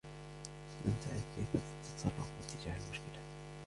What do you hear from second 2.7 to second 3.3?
المشكلة.